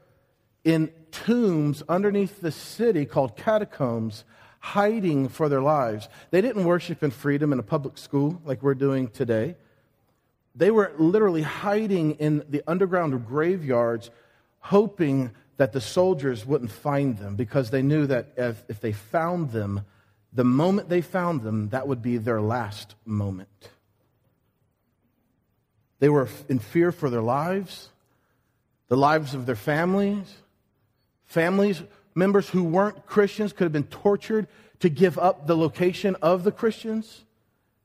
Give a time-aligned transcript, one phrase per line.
[0.65, 4.25] in tombs underneath the city called catacombs,
[4.59, 6.09] hiding for their lives.
[6.31, 9.57] They didn't worship in freedom in a public school like we're doing today.
[10.55, 14.11] They were literally hiding in the underground graveyards,
[14.61, 19.51] hoping that the soldiers wouldn't find them because they knew that if, if they found
[19.51, 19.85] them,
[20.33, 23.69] the moment they found them, that would be their last moment.
[25.99, 27.91] They were in fear for their lives
[28.89, 30.35] the lives of their families.
[31.25, 31.83] Families,
[32.15, 34.47] members who weren't Christians could have been tortured
[34.81, 37.25] to give up the location of the Christians.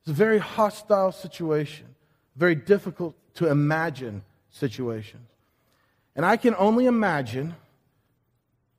[0.01, 1.95] It's a very hostile situation,
[2.35, 5.19] very difficult to imagine situation.
[6.15, 7.55] And I can only imagine,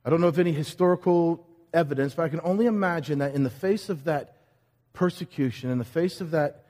[0.05, 3.49] I don't know of any historical evidence, but I can only imagine that in the
[3.49, 4.37] face of that
[4.93, 6.63] persecution, in the face of that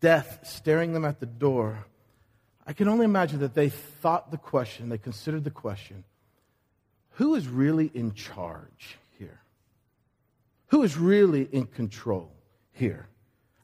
[0.00, 1.84] death staring them at the door,
[2.70, 6.04] I can only imagine that they thought the question, they considered the question
[7.14, 9.40] who is really in charge here?
[10.68, 12.30] Who is really in control
[12.70, 13.08] here?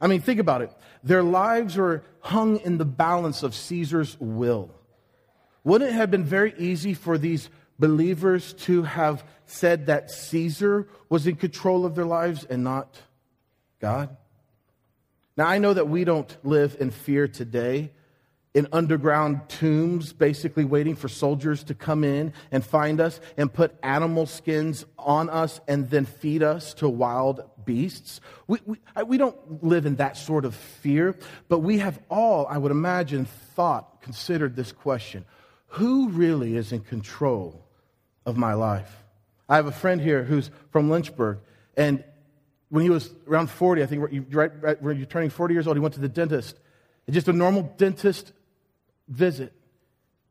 [0.00, 0.72] I mean, think about it.
[1.04, 4.74] Their lives were hung in the balance of Caesar's will.
[5.62, 7.48] Wouldn't it have been very easy for these
[7.78, 13.00] believers to have said that Caesar was in control of their lives and not
[13.80, 14.16] God?
[15.36, 17.92] Now, I know that we don't live in fear today
[18.56, 23.76] in underground tombs, basically waiting for soldiers to come in and find us and put
[23.82, 28.18] animal skins on us and then feed us to wild beasts.
[28.46, 31.14] We, we, we don't live in that sort of fear,
[31.48, 35.26] but we have all, I would imagine, thought, considered this question
[35.66, 37.62] Who really is in control
[38.24, 39.04] of my life?
[39.50, 41.40] I have a friend here who's from Lynchburg,
[41.76, 42.02] and
[42.70, 45.76] when he was around 40, I think right, right, when you're turning 40 years old,
[45.76, 46.58] he went to the dentist.
[47.10, 48.32] just a normal dentist
[49.08, 49.52] visit.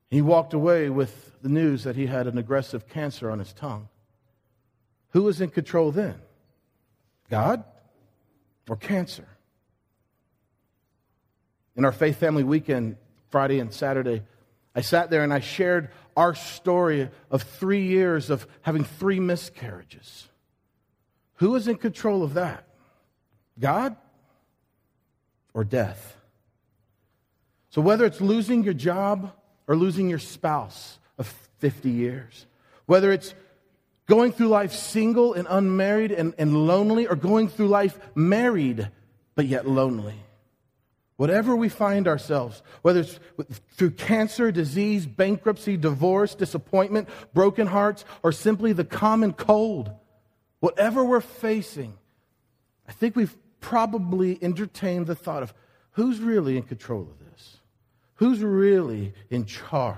[0.10, 3.90] He walked away with the news that he had an aggressive cancer on his tongue.
[5.10, 6.16] Who was in control then?
[7.30, 7.64] God
[8.70, 9.28] or cancer?
[11.76, 12.98] In our Faith Family Weekend,
[13.30, 14.24] Friday and Saturday,
[14.74, 20.28] I sat there and I shared our story of three years of having three miscarriages.
[21.36, 22.68] Who was in control of that?
[23.60, 23.96] God
[25.54, 26.15] or death?
[27.76, 29.34] So, whether it's losing your job
[29.68, 31.28] or losing your spouse of
[31.60, 32.46] 50 years,
[32.86, 33.34] whether it's
[34.06, 38.90] going through life single and unmarried and, and lonely, or going through life married
[39.36, 40.16] but yet lonely,
[41.18, 43.20] whatever we find ourselves, whether it's
[43.74, 49.92] through cancer, disease, bankruptcy, divorce, disappointment, broken hearts, or simply the common cold,
[50.62, 51.94] whatever we're facing,
[52.88, 55.54] I think we've probably entertained the thought of
[55.92, 57.25] who's really in control of this?
[58.16, 59.98] Who's really in charge?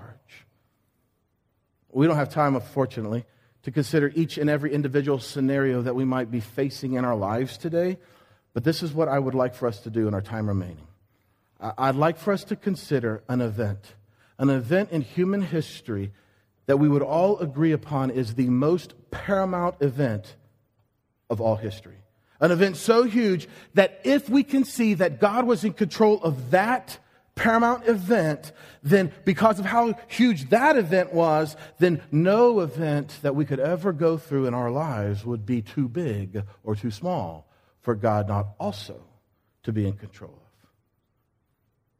[1.91, 3.25] We don't have time, unfortunately,
[3.63, 7.57] to consider each and every individual scenario that we might be facing in our lives
[7.57, 7.97] today,
[8.53, 10.87] but this is what I would like for us to do in our time remaining.
[11.59, 13.95] I'd like for us to consider an event,
[14.37, 16.11] an event in human history
[16.67, 20.35] that we would all agree upon is the most paramount event
[21.29, 21.97] of all history.
[22.39, 26.51] An event so huge that if we can see that God was in control of
[26.51, 26.99] that
[27.37, 28.51] paramount event,
[28.83, 33.93] then because of how huge that event was, then no event that we could ever
[33.93, 37.47] go through in our lives would be too big or too small
[37.79, 38.99] for God not also
[39.63, 40.69] to be in control of.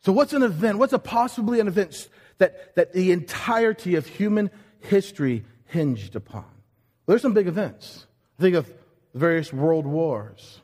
[0.01, 0.77] So, what's an event?
[0.79, 6.43] What's a possibly an event that, that the entirety of human history hinged upon?
[6.43, 8.05] Well, there's some big events.
[8.39, 8.71] Think of
[9.13, 10.61] various world wars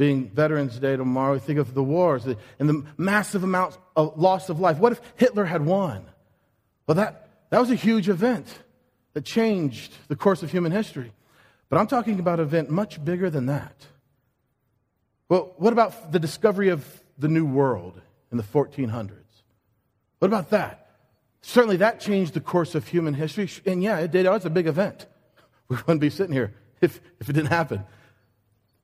[0.00, 4.48] being Veterans Day tomorrow, we think of the wars and the massive amounts of loss
[4.48, 4.78] of life.
[4.78, 6.06] What if Hitler had won?
[6.86, 8.46] Well, that, that was a huge event
[9.12, 11.12] that changed the course of human history.
[11.68, 13.74] But I'm talking about an event much bigger than that.
[15.28, 16.82] Well, what about the discovery of
[17.18, 18.00] the New World
[18.32, 19.10] in the 1400s?
[20.18, 20.92] What about that?
[21.42, 23.50] Certainly that changed the course of human history.
[23.66, 24.24] And yeah, it did.
[24.24, 25.04] It was a big event.
[25.68, 27.84] We wouldn't be sitting here if, if it didn't happen.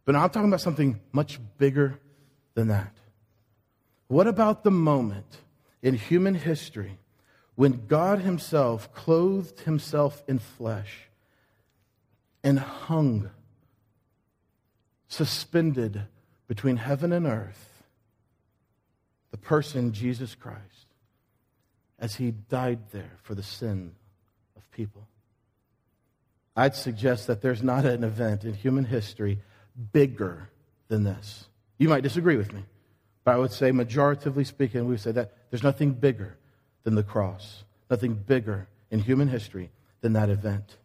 [0.07, 1.99] But I'm talking about something much bigger
[2.55, 2.95] than that.
[4.07, 5.27] What about the moment
[5.83, 6.99] in human history
[7.57, 11.09] when God Himself clothed Himself in flesh
[12.45, 13.31] and hung,
[15.09, 16.03] suspended
[16.47, 17.83] between heaven and earth,
[19.33, 20.61] the person Jesus Christ,
[21.99, 23.97] as He died there for the sin
[24.57, 25.09] of people?
[26.55, 29.41] I'd suggest that there's not an event in human history
[29.93, 30.51] bigger
[30.89, 31.47] than this.
[31.79, 32.65] You might disagree with me,
[33.25, 36.37] but I would say, majoritively speaking, we would say that there's nothing bigger
[36.85, 39.71] than the cross, nothing bigger in human history
[40.01, 40.77] than that event.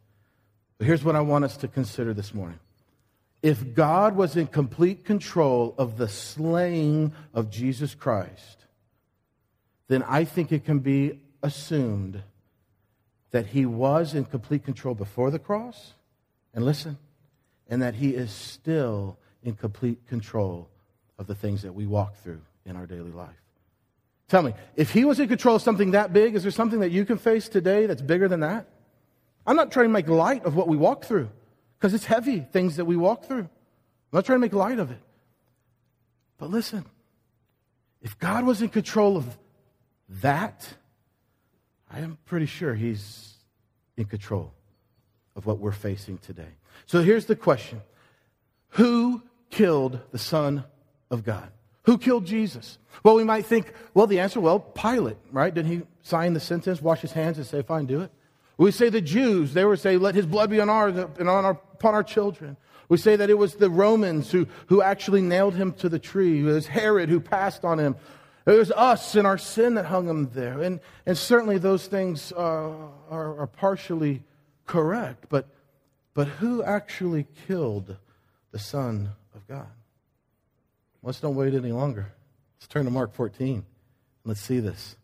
[0.78, 2.60] But here's what I want us to consider this morning.
[3.44, 8.66] If God was in complete control of the slaying of Jesus Christ,
[9.88, 12.22] then I think it can be assumed
[13.32, 15.94] that he was in complete control before the cross,
[16.54, 16.98] and listen,
[17.72, 20.70] and that he is still in complete control
[21.18, 23.30] of the things that we walk through in our daily life.
[24.28, 26.92] Tell me, if he was in control of something that big, is there something that
[26.92, 28.68] you can face today that's bigger than that?
[29.48, 31.30] I'm not trying to make light of what we walk through
[31.80, 33.40] because it's heavy, things that we walk through.
[33.40, 35.02] I'm not trying to make light of it.
[36.38, 36.86] But listen,
[38.02, 39.38] if God was in control of
[40.22, 40.68] that,
[41.90, 43.36] I am pretty sure He's
[43.96, 44.54] in control
[45.36, 46.54] of what we're facing today.
[46.86, 47.82] So here's the question
[48.70, 50.64] Who killed the Son
[51.10, 51.52] of God?
[51.84, 52.78] Who killed Jesus?
[53.04, 55.54] Well, we might think, well, the answer, well, Pilate, right?
[55.54, 58.12] Didn't he sign the sentence, wash his hands, and say, fine, do it?
[58.58, 61.46] We say the Jews, they would say, let his blood be on ours and on
[61.46, 62.58] our, upon our children.
[62.90, 66.42] We say that it was the Romans who, who actually nailed him to the tree.
[66.42, 67.96] It was Herod who passed on him.
[68.46, 70.62] It was us and our sin that hung him there.
[70.62, 74.24] And, and certainly those things are, are, are partially
[74.68, 75.26] correct.
[75.30, 75.48] But,
[76.14, 77.98] but who actually killed
[78.52, 79.68] the Son of God?
[81.04, 82.14] Let's don't wait any longer.
[82.60, 83.66] Let's turn to Mark 14.
[84.24, 84.96] Let's see this.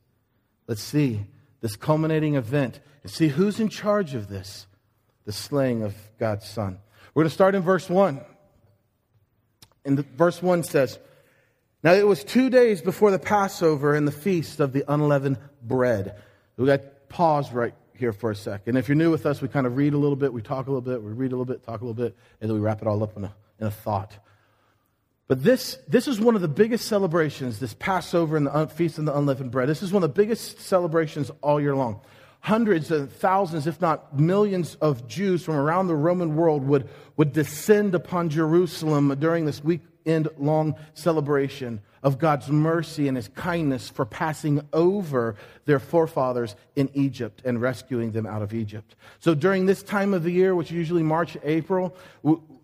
[0.67, 1.25] Let's see
[1.61, 4.67] this culminating event and see who's in charge of this
[5.25, 6.79] the slaying of God's Son.
[7.13, 8.21] We're going to start in verse 1.
[9.83, 10.99] And verse 1 says,
[11.83, 16.21] Now it was two days before the Passover and the feast of the unleavened bread.
[16.57, 18.77] We got pause right here for a second.
[18.77, 20.69] If you're new with us, we kind of read a little bit, we talk a
[20.69, 22.81] little bit, we read a little bit, talk a little bit, and then we wrap
[22.81, 24.17] it all up in a, in a thought.
[25.27, 29.05] But this, this is one of the biggest celebrations, this Passover and the Feast of
[29.05, 29.67] the Unleavened Bread.
[29.67, 31.99] This is one of the biggest celebrations all year long.
[32.39, 37.33] Hundreds and thousands, if not millions, of Jews from around the Roman world would, would
[37.33, 39.63] descend upon Jerusalem during this
[40.07, 46.89] weekend long celebration of God's mercy and his kindness for passing over their forefathers in
[46.93, 48.95] Egypt and rescuing them out of Egypt.
[49.19, 51.95] So during this time of the year, which is usually March, April,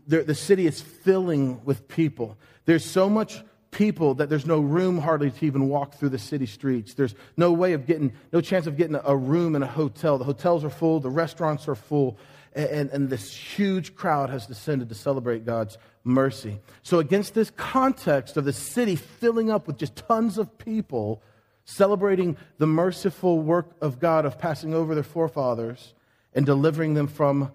[0.08, 2.38] the city is filling with people.
[2.66, 6.46] There's so much people that there's no room hardly to even walk through the city
[6.46, 6.94] streets.
[6.94, 10.18] There's no way of getting, no chance of getting a room in a hotel.
[10.18, 12.18] The hotels are full, the restaurants are full,
[12.54, 16.60] and, and this huge crowd has descended to celebrate God's mercy.
[16.82, 21.22] So, against this context of the city filling up with just tons of people
[21.66, 25.94] celebrating the merciful work of God of passing over their forefathers
[26.34, 27.52] and delivering them from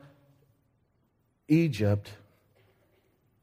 [1.49, 2.11] Egypt,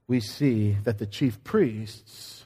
[0.07, 2.45] we see that the chief priests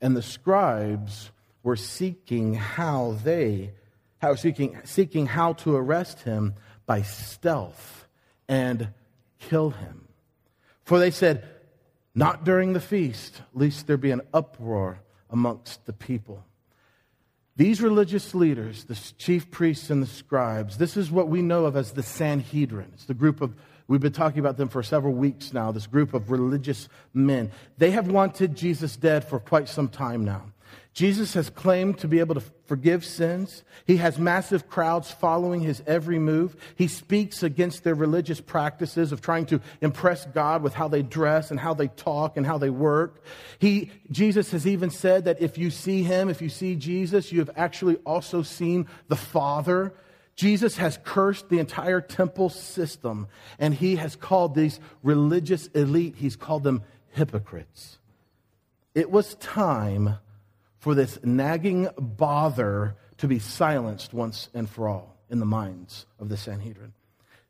[0.00, 1.30] and the scribes
[1.62, 3.72] were seeking how they
[4.18, 6.54] how seeking seeking how to arrest him
[6.86, 8.06] by stealth
[8.48, 8.88] and
[9.38, 10.06] kill him
[10.84, 11.44] for they said
[12.14, 15.00] not during the feast lest there be an uproar
[15.30, 16.44] amongst the people
[17.56, 21.76] these religious leaders the chief priests and the scribes this is what we know of
[21.76, 23.54] as the sanhedrin it's the group of
[23.88, 27.50] We've been talking about them for several weeks now, this group of religious men.
[27.76, 30.44] They have wanted Jesus dead for quite some time now.
[30.94, 33.64] Jesus has claimed to be able to forgive sins.
[33.86, 36.54] He has massive crowds following his every move.
[36.76, 41.50] He speaks against their religious practices of trying to impress God with how they dress
[41.50, 43.24] and how they talk and how they work.
[43.58, 47.38] He, Jesus has even said that if you see him, if you see Jesus, you
[47.38, 49.94] have actually also seen the Father.
[50.36, 56.36] Jesus has cursed the entire temple system, and he has called these religious elite, he's
[56.36, 56.82] called them
[57.12, 57.98] hypocrites.
[58.94, 60.18] It was time
[60.82, 66.28] for this nagging bother to be silenced once and for all in the minds of
[66.28, 66.92] the Sanhedrin.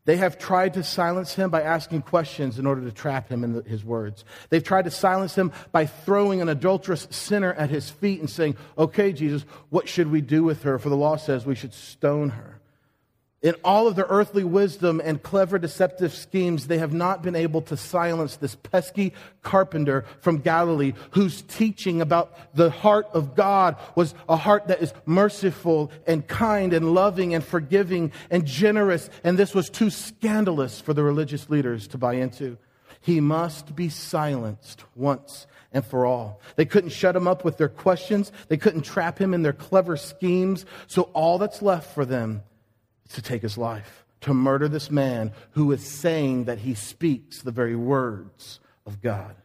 [0.04, 3.54] They have tried to silence him by asking questions in order to trap him in
[3.54, 4.26] the, his words.
[4.50, 8.56] They've tried to silence him by throwing an adulterous sinner at his feet and saying,
[8.76, 10.78] Okay, Jesus, what should we do with her?
[10.78, 12.51] For the law says we should stone her.
[13.42, 17.60] In all of their earthly wisdom and clever deceptive schemes, they have not been able
[17.62, 24.14] to silence this pesky carpenter from Galilee whose teaching about the heart of God was
[24.28, 29.10] a heart that is merciful and kind and loving and forgiving and generous.
[29.24, 32.58] And this was too scandalous for the religious leaders to buy into.
[33.00, 36.40] He must be silenced once and for all.
[36.54, 38.30] They couldn't shut him up with their questions.
[38.46, 40.64] They couldn't trap him in their clever schemes.
[40.86, 42.44] So all that's left for them
[43.12, 47.50] to take his life, to murder this man who is saying that he speaks the
[47.50, 49.36] very words of God.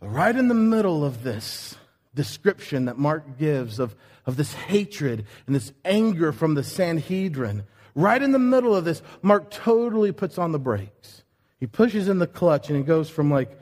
[0.00, 1.76] But right in the middle of this
[2.14, 3.94] description that Mark gives of,
[4.26, 7.64] of this hatred and this anger from the Sanhedrin,
[7.94, 11.22] right in the middle of this, Mark totally puts on the brakes.
[11.60, 13.58] He pushes in the clutch and he goes from like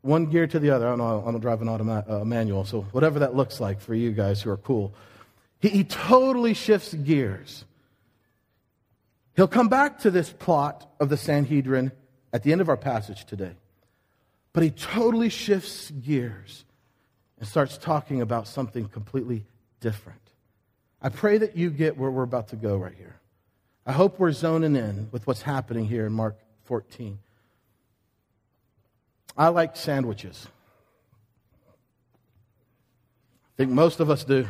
[0.00, 0.86] one gear to the other.
[0.86, 3.80] I don't know, I don't drive an automatic uh, manual, so whatever that looks like
[3.80, 4.94] for you guys who are cool.
[5.60, 7.64] He, he totally shifts gears.
[9.36, 11.92] He'll come back to this plot of the Sanhedrin
[12.32, 13.52] at the end of our passage today.
[14.52, 16.64] But he totally shifts gears
[17.38, 19.44] and starts talking about something completely
[19.80, 20.20] different.
[21.00, 23.16] I pray that you get where we're about to go right here.
[23.86, 27.18] I hope we're zoning in with what's happening here in Mark 14.
[29.36, 30.46] I like sandwiches.
[33.54, 34.46] I think most of us do.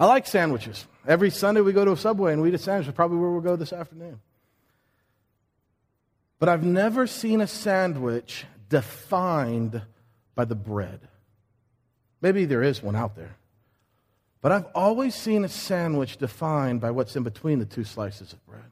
[0.00, 0.86] I like sandwiches.
[1.06, 2.86] Every Sunday we go to a Subway and we eat a sandwich.
[2.86, 4.18] That's probably where we'll go this afternoon.
[6.38, 9.82] But I've never seen a sandwich defined
[10.34, 11.00] by the bread.
[12.22, 13.36] Maybe there is one out there.
[14.40, 18.44] But I've always seen a sandwich defined by what's in between the two slices of
[18.46, 18.64] bread.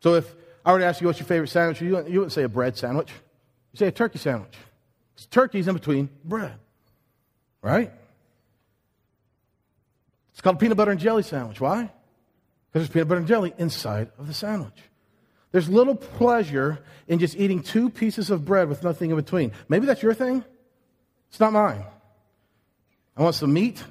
[0.00, 0.34] So if
[0.64, 2.48] I were to ask you what's your favorite sandwich, you wouldn't, you wouldn't say a
[2.48, 3.10] bread sandwich.
[3.72, 4.54] You say a turkey sandwich.
[5.14, 6.54] Because turkey's in between bread.
[7.60, 7.92] Right?
[10.36, 11.62] It's called a peanut butter and jelly sandwich.
[11.62, 11.84] Why?
[11.84, 14.82] Because there's peanut butter and jelly inside of the sandwich.
[15.50, 19.52] There's little pleasure in just eating two pieces of bread with nothing in between.
[19.70, 20.44] Maybe that's your thing.
[21.30, 21.86] It's not mine.
[23.16, 23.82] I want some meat,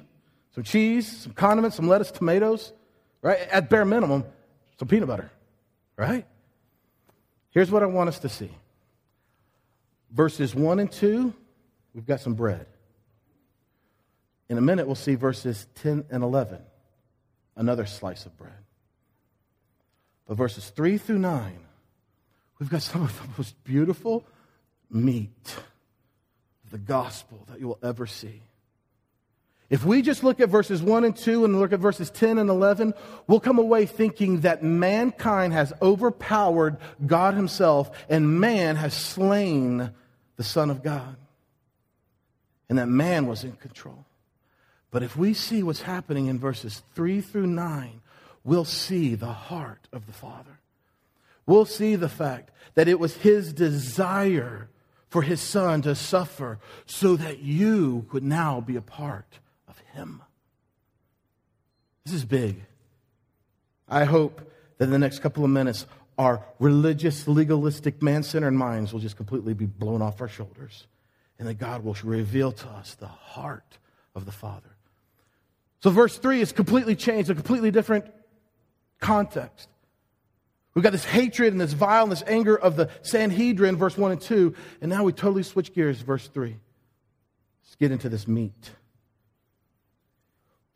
[0.54, 2.72] some cheese, some condiments, some lettuce, tomatoes,
[3.22, 3.40] right?
[3.50, 4.22] At bare minimum,
[4.78, 5.32] some peanut butter,
[5.96, 6.24] right?
[7.50, 8.52] Here's what I want us to see.
[10.12, 11.34] Verses 1 and 2,
[11.92, 12.66] we've got some bread.
[14.48, 16.58] In a minute, we'll see verses 10 and 11,
[17.56, 18.52] another slice of bread.
[20.26, 21.58] But verses 3 through 9,
[22.58, 24.24] we've got some of the most beautiful
[24.90, 25.56] meat
[26.64, 28.42] of the gospel that you will ever see.
[29.68, 32.48] If we just look at verses 1 and 2 and look at verses 10 and
[32.48, 32.94] 11,
[33.26, 39.90] we'll come away thinking that mankind has overpowered God Himself and man has slain
[40.36, 41.16] the Son of God.
[42.68, 44.05] And that man was in control.
[44.96, 48.00] But if we see what's happening in verses 3 through 9,
[48.44, 50.58] we'll see the heart of the Father.
[51.44, 54.70] We'll see the fact that it was his desire
[55.10, 59.38] for his son to suffer so that you could now be a part
[59.68, 60.22] of him.
[62.06, 62.64] This is big.
[63.86, 65.84] I hope that in the next couple of minutes,
[66.16, 70.86] our religious, legalistic, man centered minds will just completely be blown off our shoulders
[71.38, 73.76] and that God will reveal to us the heart
[74.14, 74.70] of the Father.
[75.80, 78.06] So, verse 3 is completely changed, a completely different
[79.00, 79.68] context.
[80.74, 84.12] We've got this hatred and this vile and this anger of the Sanhedrin, verse 1
[84.12, 86.50] and 2, and now we totally switch gears, verse 3.
[87.64, 88.70] Let's get into this meat.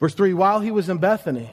[0.01, 1.51] Verse 3 While he was in Bethany,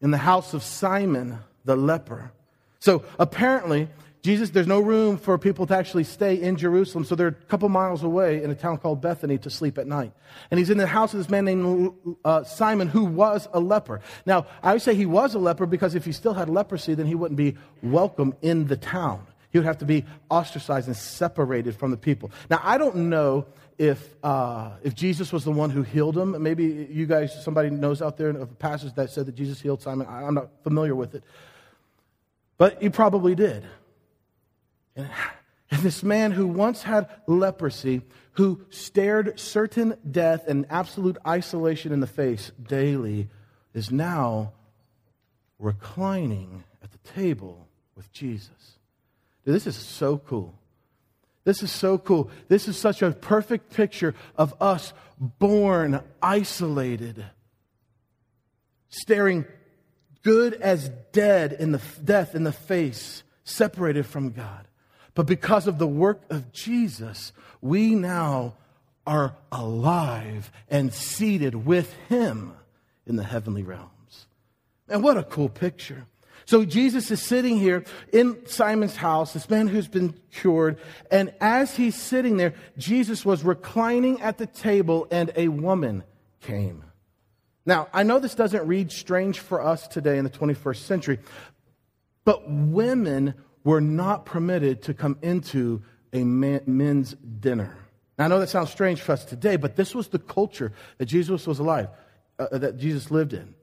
[0.00, 2.32] in the house of Simon the leper.
[2.80, 3.88] So apparently,
[4.22, 7.68] Jesus, there's no room for people to actually stay in Jerusalem, so they're a couple
[7.68, 10.12] miles away in a town called Bethany to sleep at night.
[10.50, 11.92] And he's in the house of this man named
[12.24, 14.00] uh, Simon, who was a leper.
[14.24, 17.06] Now, I would say he was a leper because if he still had leprosy, then
[17.06, 19.26] he wouldn't be welcome in the town.
[19.50, 22.30] He would have to be ostracized and separated from the people.
[22.48, 26.40] Now, I don't know if, uh, if Jesus was the one who healed him.
[26.40, 29.82] Maybe you guys, somebody knows out there of a passage that said that Jesus healed
[29.82, 30.06] Simon.
[30.08, 31.24] I'm not familiar with it.
[32.56, 33.64] But he probably did.
[34.96, 35.08] And,
[35.82, 42.06] this man who once had leprosy, who stared certain death and absolute isolation in the
[42.06, 43.28] face daily,
[43.72, 44.52] is now
[45.58, 48.78] reclining at the table with Jesus.
[49.44, 50.54] Dude, this is so cool.
[51.44, 52.30] This is so cool.
[52.48, 57.24] This is such a perfect picture of us born isolated
[58.92, 59.46] staring
[60.22, 64.68] good as dead in the death in the face, separated from God.
[65.14, 68.54] But because of the work of Jesus, we now
[69.06, 72.54] are alive and seated with him
[73.06, 74.26] in the heavenly realms.
[74.88, 76.06] And what a cool picture.
[76.44, 80.78] So Jesus is sitting here in Simon's house, this man who's been cured.
[81.10, 86.02] And as he's sitting there, Jesus was reclining at the table and a woman
[86.40, 86.84] came.
[87.64, 91.18] Now, I know this doesn't read strange for us today in the 21st century,
[92.24, 97.76] but women were not permitted to come into a men's dinner.
[98.18, 101.06] Now, I know that sounds strange for us today, but this was the culture that
[101.06, 101.88] Jesus was alive,
[102.38, 103.54] uh, uh, that Jesus lived in.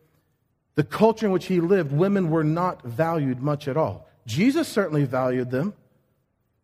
[0.76, 4.08] The culture in which he lived, women were not valued much at all.
[4.26, 5.74] Jesus certainly valued them.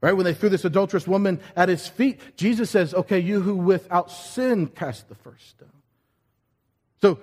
[0.02, 0.14] Right?
[0.14, 4.12] When they threw this adulterous woman at his feet, Jesus says, Okay, you who without
[4.12, 5.70] sin cast the first stone.
[7.02, 7.20] So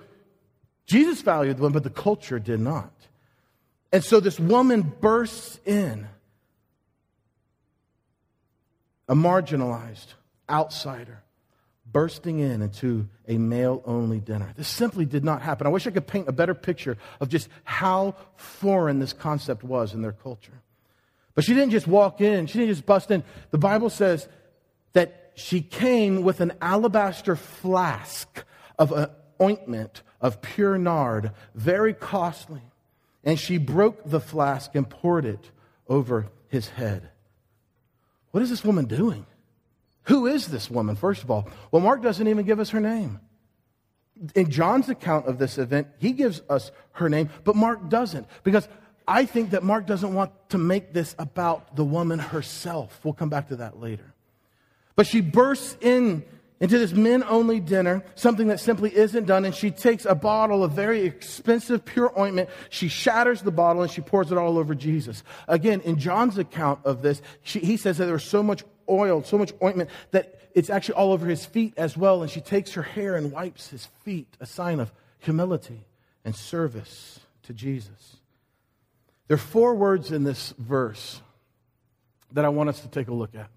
[0.85, 2.91] Jesus valued them, but the culture did not.
[3.93, 6.07] And so this woman bursts in,
[9.07, 10.15] a marginalized
[10.49, 11.21] outsider,
[11.91, 14.51] bursting in into a male only dinner.
[14.57, 15.67] This simply did not happen.
[15.67, 19.93] I wish I could paint a better picture of just how foreign this concept was
[19.93, 20.63] in their culture.
[21.35, 23.23] But she didn't just walk in, she didn't just bust in.
[23.51, 24.27] The Bible says
[24.93, 28.43] that she came with an alabaster flask
[28.79, 29.09] of an
[29.39, 32.63] ointment of pure nard, very costly
[33.23, 35.51] and she broke the flask and poured it
[35.87, 37.09] over his head.
[38.31, 39.25] What is this woman doing?
[40.03, 41.47] Who is this woman, first of all?
[41.71, 43.19] Well, Mark doesn't even give us her name.
[44.35, 48.67] In John's account of this event, he gives us her name, but Mark doesn't because
[49.07, 52.99] I think that Mark doesn't want to make this about the woman herself.
[53.03, 54.13] We'll come back to that later.
[54.95, 56.23] But she bursts in
[56.63, 59.43] into this men only dinner, something that simply isn't done.
[59.43, 62.49] And she takes a bottle of very expensive pure ointment.
[62.69, 65.23] She shatters the bottle and she pours it all over Jesus.
[65.49, 69.21] Again, in John's account of this, she, he says that there was so much oil,
[69.23, 72.21] so much ointment that it's actually all over his feet as well.
[72.21, 75.83] And she takes her hair and wipes his feet, a sign of humility
[76.23, 78.15] and service to Jesus.
[79.27, 81.19] There are four words in this verse
[82.31, 83.49] that I want us to take a look at.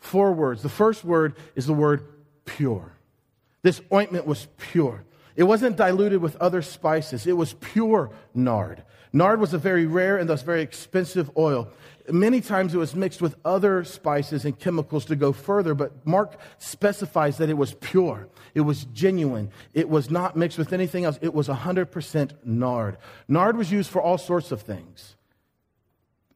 [0.00, 0.62] Four words.
[0.62, 2.04] The first word is the word
[2.44, 2.92] pure.
[3.62, 5.04] This ointment was pure.
[5.36, 8.82] It wasn't diluted with other spices, it was pure nard.
[9.12, 11.68] Nard was a very rare and thus very expensive oil.
[12.08, 16.38] Many times it was mixed with other spices and chemicals to go further, but Mark
[16.58, 18.28] specifies that it was pure.
[18.54, 19.50] It was genuine.
[19.74, 21.18] It was not mixed with anything else.
[21.20, 22.96] It was 100% nard.
[23.28, 25.14] Nard was used for all sorts of things,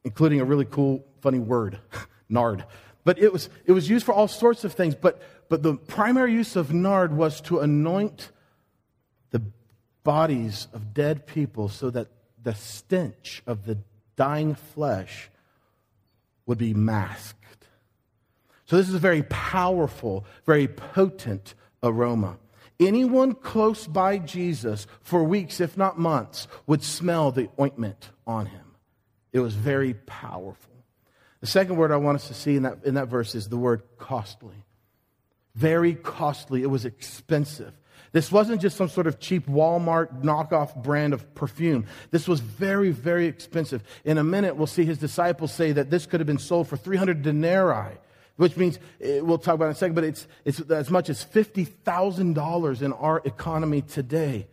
[0.04, 1.80] including a really cool, funny word,
[2.28, 2.64] nard.
[3.06, 4.94] But it was, it was used for all sorts of things.
[4.94, 8.30] But but the primary use of nard was to anoint
[9.30, 9.42] the
[10.02, 12.08] bodies of dead people so that
[12.42, 13.78] the stench of the
[14.16, 15.30] dying flesh
[16.46, 17.68] would be masked.
[18.64, 22.38] So, this is a very powerful, very potent aroma.
[22.80, 28.74] Anyone close by Jesus for weeks, if not months, would smell the ointment on him.
[29.32, 30.75] It was very powerful.
[31.46, 33.56] The second word I want us to see in that, in that verse is the
[33.56, 34.66] word costly
[35.56, 36.62] very costly.
[36.62, 37.72] It was expensive.
[38.12, 41.86] This wasn't just some sort of cheap Walmart knockoff brand of perfume.
[42.10, 43.82] This was very, very expensive.
[44.04, 46.76] In a minute, we'll see his disciples say that this could have been sold for
[46.76, 47.96] 300 denarii,
[48.36, 51.24] which means, eh, we'll talk about in a second, but it's, it's as much as
[51.24, 54.46] $50,000 in our economy today.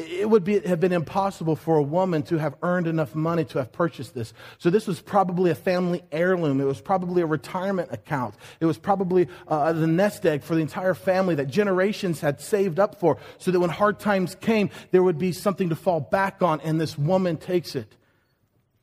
[0.00, 3.58] It would be, have been impossible for a woman to have earned enough money to
[3.58, 4.32] have purchased this.
[4.58, 6.60] So this was probably a family heirloom.
[6.60, 8.36] It was probably a retirement account.
[8.60, 12.78] It was probably uh, the nest egg for the entire family that generations had saved
[12.78, 16.44] up for so that when hard times came, there would be something to fall back
[16.44, 16.60] on.
[16.60, 17.96] And this woman takes it.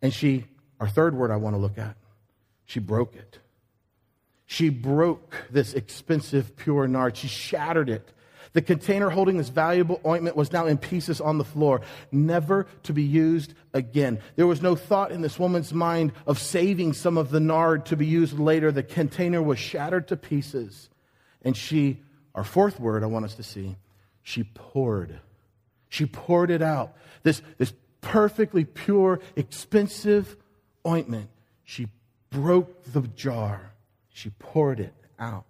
[0.01, 0.43] And she,
[0.82, 1.95] our third word I want to look at,
[2.65, 3.39] she broke it.
[4.47, 7.15] She broke this expensive pure nard.
[7.15, 8.12] She shattered it.
[8.53, 11.81] The container holding this valuable ointment was now in pieces on the floor,
[12.12, 14.19] never to be used again.
[14.36, 17.97] There was no thought in this woman's mind of saving some of the nard to
[17.97, 18.71] be used later.
[18.71, 20.89] The container was shattered to pieces.
[21.41, 21.99] And she,
[22.34, 23.75] our fourth word I want us to see,
[24.23, 25.19] she poured.
[25.89, 26.95] She poured it out.
[27.23, 30.36] This, this perfectly pure, expensive
[30.86, 31.29] ointment.
[31.63, 31.88] She
[32.29, 33.71] broke the jar.
[34.10, 35.45] She poured it out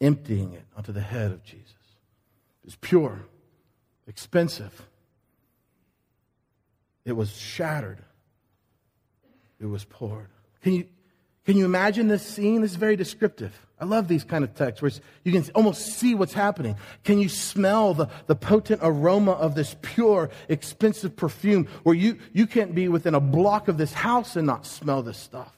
[0.00, 1.66] emptying it onto the head of Jesus.
[2.62, 3.20] It was pure,
[4.06, 4.86] expensive.
[7.04, 8.02] It was shattered.
[9.60, 10.28] It was poured.
[10.62, 10.86] Can you,
[11.44, 12.60] Can you imagine this scene?
[12.60, 13.58] This is very descriptive.
[13.80, 14.90] I love these kind of texts where
[15.24, 16.76] you can almost see what's happening.
[17.04, 22.46] Can you smell the, the potent aroma of this pure, expensive perfume where you, you
[22.46, 25.57] can't be within a block of this house and not smell this stuff?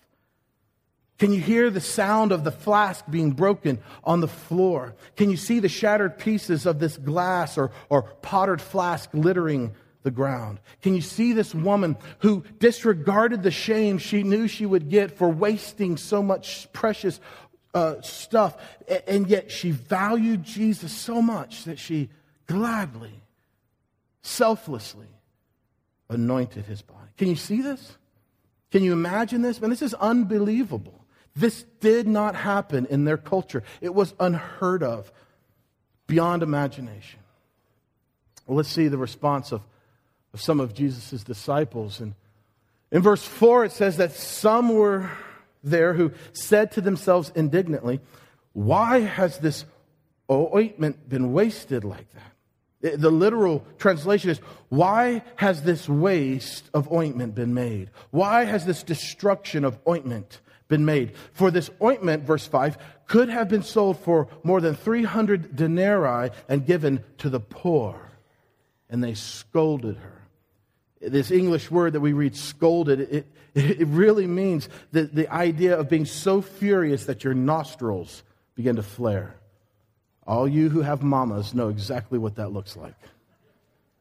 [1.20, 4.94] Can you hear the sound of the flask being broken on the floor?
[5.16, 10.10] Can you see the shattered pieces of this glass or, or pottered flask littering the
[10.10, 10.60] ground?
[10.80, 15.28] Can you see this woman who disregarded the shame she knew she would get for
[15.28, 17.20] wasting so much precious
[17.74, 18.56] uh, stuff,
[19.06, 22.08] and yet she valued Jesus so much that she
[22.46, 23.22] gladly,
[24.22, 25.18] selflessly
[26.08, 27.10] anointed his body?
[27.18, 27.98] Can you see this?
[28.70, 29.60] Can you imagine this?
[29.60, 30.99] Man, this is unbelievable.
[31.36, 33.62] This did not happen in their culture.
[33.80, 35.12] It was unheard of,
[36.06, 37.20] beyond imagination.
[38.46, 39.62] Well, let's see the response of,
[40.34, 42.00] of some of Jesus' disciples.
[42.00, 42.14] And
[42.90, 45.10] in verse 4, it says that some were
[45.62, 48.00] there who said to themselves indignantly,
[48.52, 49.64] Why has this
[50.30, 52.98] ointment been wasted like that?
[53.00, 54.38] The literal translation is,
[54.68, 57.90] Why has this waste of ointment been made?
[58.10, 61.12] Why has this destruction of ointment been made.
[61.34, 66.64] For this ointment, verse 5, could have been sold for more than 300 denarii and
[66.64, 68.00] given to the poor.
[68.88, 70.22] And they scolded her.
[71.02, 75.90] This English word that we read, scolded, it, it really means the, the idea of
[75.90, 78.22] being so furious that your nostrils
[78.54, 79.34] begin to flare.
[80.26, 82.94] All you who have mamas know exactly what that looks like.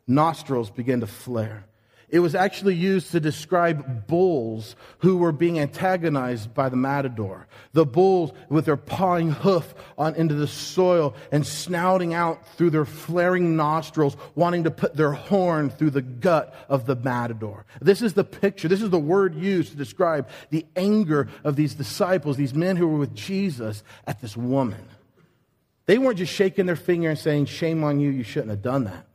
[0.05, 1.65] Nostrils begin to flare.
[2.11, 7.47] It was actually used to describe bulls who were being antagonized by the matador.
[7.73, 12.85] The bulls with their pawing hoof on into the soil and snouting out through their
[12.85, 17.65] flaring nostrils, wanting to put their horn through the gut of the matador.
[17.79, 18.67] This is the picture.
[18.67, 22.87] This is the word used to describe the anger of these disciples, these men who
[22.87, 24.83] were with Jesus at this woman.
[25.85, 28.85] They weren't just shaking their finger and saying, Shame on you, you shouldn't have done
[28.85, 29.08] that.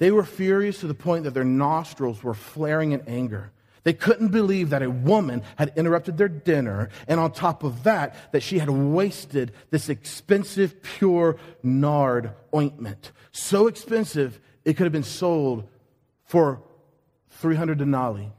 [0.00, 3.52] They were furious to the point that their nostrils were flaring in anger.
[3.82, 8.32] They couldn't believe that a woman had interrupted their dinner, and on top of that,
[8.32, 13.12] that she had wasted this expensive, pure nard ointment.
[13.32, 15.68] So expensive, it could have been sold
[16.24, 16.62] for
[17.32, 18.32] 300 denarii.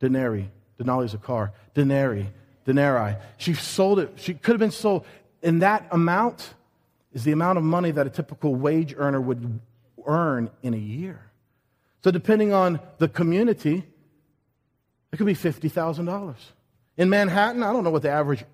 [0.00, 0.50] Denarii.
[0.80, 1.52] Denali is a car.
[1.74, 2.28] Denarii.
[2.64, 3.16] Denarii.
[3.36, 4.14] She sold it.
[4.16, 5.04] She could have been sold.
[5.42, 6.54] And that amount
[7.12, 9.60] is the amount of money that a typical wage earner would
[10.06, 11.30] earn in a year.
[12.02, 13.84] So, depending on the community,
[15.12, 16.34] it could be $50,000.
[16.96, 18.44] In Manhattan, I don't know what the average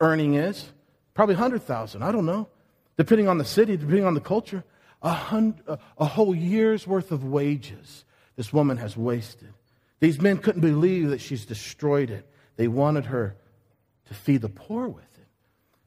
[0.00, 0.70] earning is.
[1.14, 2.02] Probably 100,000.
[2.02, 2.48] I don't know.
[2.96, 4.62] Depending on the city, depending on the culture,
[5.02, 8.04] a, hundred, a whole year's worth of wages
[8.36, 9.52] this woman has wasted.
[10.00, 12.30] These men couldn't believe that she's destroyed it.
[12.56, 13.36] They wanted her
[14.08, 15.26] to feed the poor with it.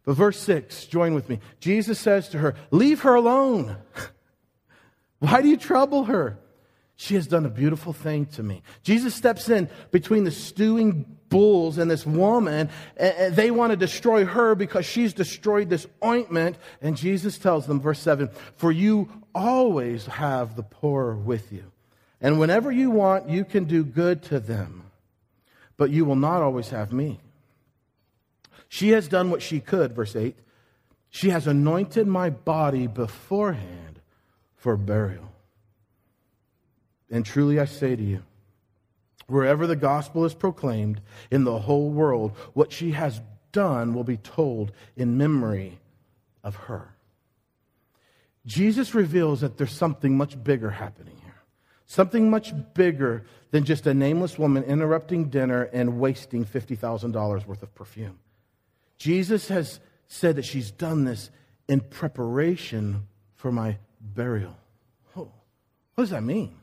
[0.04, 1.40] But verse 6, join with me.
[1.60, 3.78] Jesus says to her, Leave her alone.
[5.20, 6.38] Why do you trouble her?
[6.96, 8.62] She has done a beautiful thing to me.
[8.84, 14.26] Jesus steps in between the stewing bulls and this woman, and they want to destroy
[14.26, 16.58] her because she's destroyed this ointment.
[16.82, 21.72] And Jesus tells them, verse 7 For you always have the poor with you.
[22.20, 24.84] And whenever you want, you can do good to them.
[25.78, 27.22] But you will not always have me.
[28.68, 30.36] She has done what she could, verse 8.
[31.10, 33.89] She has anointed my body beforehand
[34.60, 35.32] for burial.
[37.10, 38.24] And truly I say to you,
[39.28, 44.18] wherever the gospel is proclaimed in the whole world, what she has done will be
[44.18, 45.80] told in memory
[46.44, 46.94] of her.
[48.46, 51.36] Jesus reveals that there's something much bigger happening here.
[51.86, 57.74] Something much bigger than just a nameless woman interrupting dinner and wasting $50,000 worth of
[57.74, 58.20] perfume.
[58.98, 61.32] Jesus has said that she's done this
[61.68, 64.56] in preparation for my burial.
[65.16, 65.32] Oh,
[65.96, 66.56] what does that mean?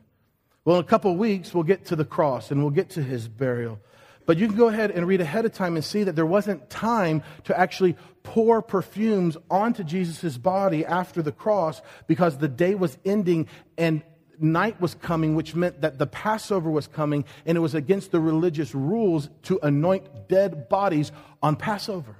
[0.64, 3.02] Well, in a couple of weeks, we'll get to the cross and we'll get to
[3.02, 3.78] his burial.
[4.26, 6.68] But you can go ahead and read ahead of time and see that there wasn't
[6.68, 12.98] time to actually pour perfumes onto Jesus' body after the cross because the day was
[13.04, 13.46] ending
[13.78, 14.02] and
[14.40, 18.20] night was coming, which meant that the Passover was coming, and it was against the
[18.20, 22.16] religious rules to anoint dead bodies on Passover.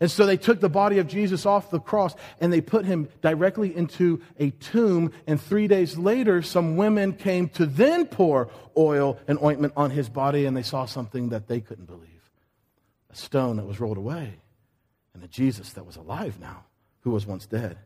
[0.00, 3.08] And so they took the body of Jesus off the cross and they put him
[3.20, 5.12] directly into a tomb.
[5.26, 10.08] And three days later, some women came to then pour oil and ointment on his
[10.08, 12.08] body and they saw something that they couldn't believe
[13.10, 14.34] a stone that was rolled away
[15.14, 16.64] and a Jesus that was alive now,
[17.00, 17.78] who was once dead.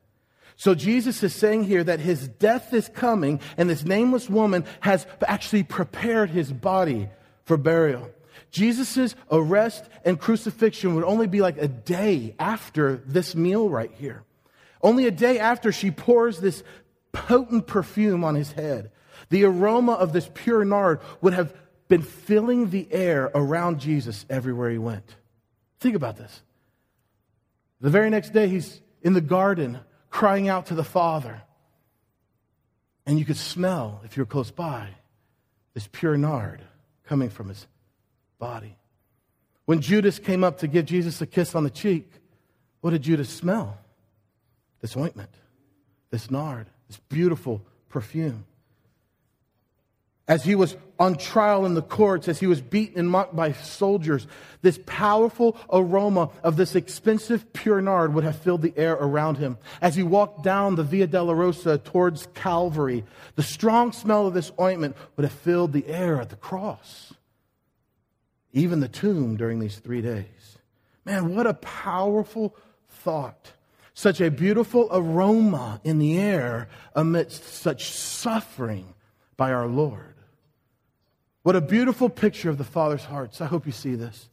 [0.56, 5.06] So Jesus is saying here that his death is coming and this nameless woman has
[5.26, 7.08] actually prepared his body
[7.44, 8.10] for burial.
[8.50, 14.22] Jesus' arrest and crucifixion would only be like a day after this meal right here.
[14.82, 16.62] Only a day after she pours this
[17.12, 18.90] potent perfume on his head.
[19.30, 21.54] The aroma of this pure nard would have
[21.88, 25.16] been filling the air around Jesus everywhere he went.
[25.80, 26.42] Think about this.
[27.80, 29.80] The very next day, he's in the garden
[30.10, 31.42] crying out to the Father.
[33.06, 34.88] And you could smell, if you're close by,
[35.74, 36.62] this pure nard
[37.04, 37.66] coming from his
[38.38, 38.76] body.
[39.64, 42.10] When Judas came up to give Jesus a kiss on the cheek,
[42.80, 43.78] what did Judas smell?
[44.80, 45.30] This ointment,
[46.10, 48.44] this nard, this beautiful perfume
[50.28, 53.52] as he was on trial in the courts, as he was beaten and mocked by
[53.52, 54.26] soldiers,
[54.62, 59.58] this powerful aroma of this expensive pure nard would have filled the air around him.
[59.80, 63.04] As he walked down the Via della Dolorosa towards Calvary,
[63.36, 67.12] the strong smell of this ointment would have filled the air at the cross,
[68.56, 70.58] even the tomb during these three days.
[71.04, 72.56] Man, what a powerful
[72.88, 73.52] thought.
[73.92, 78.94] Such a beautiful aroma in the air amidst such suffering
[79.36, 80.14] by our Lord.
[81.42, 83.42] What a beautiful picture of the Father's hearts.
[83.42, 84.28] I hope you see this.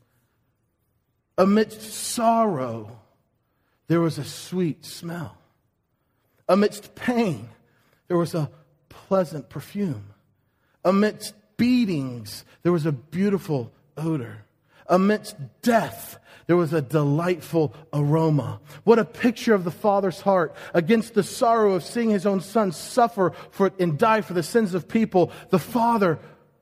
[1.38, 3.00] Amidst sorrow,
[3.88, 5.38] there was a sweet smell.
[6.48, 7.50] Amidst pain,
[8.08, 8.50] there was a
[8.88, 10.14] pleasant perfume.
[10.86, 14.46] Amidst beatings, there was a beautiful odor.
[14.88, 18.60] Amidst death, there was a delightful aroma.
[18.84, 22.72] What a picture of the Father's heart against the sorrow of seeing his own Son
[22.72, 25.32] suffer for, and die for the sins of people.
[25.50, 26.20] The Father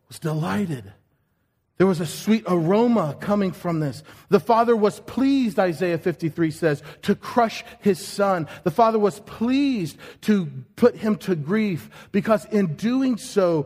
[0.08, 0.94] was delighted.
[1.82, 4.04] There was a sweet aroma coming from this.
[4.30, 8.48] The father was pleased, Isaiah 53 says, to crush his son.
[8.64, 13.66] The father was pleased to put him to grief because in doing so,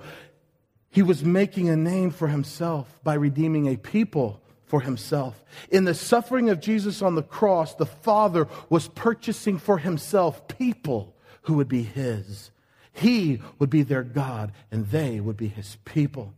[0.95, 5.43] he was making a name for himself by redeeming a people for himself.
[5.69, 11.13] In the suffering of Jesus on the cross, the father was purchasing for himself people
[11.41, 12.49] who would be his.
[12.93, 16.33] He would be their God, and they would be his people.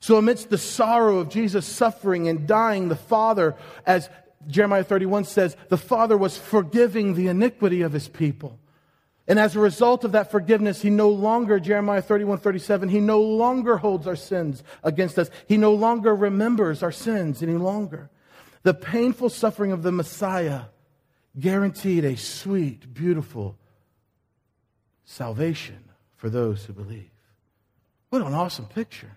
[0.00, 4.10] So, amidst the sorrow of Jesus suffering and dying, the Father, as
[4.46, 8.58] Jeremiah 31 says, the Father was forgiving the iniquity of his people.
[9.26, 13.20] And as a result of that forgiveness, he no longer, Jeremiah 31, 37, he no
[13.20, 15.30] longer holds our sins against us.
[15.46, 18.10] He no longer remembers our sins any longer.
[18.64, 20.62] The painful suffering of the Messiah
[21.38, 23.56] guaranteed a sweet, beautiful
[25.04, 27.10] salvation for those who believe.
[28.10, 29.16] What an awesome picture.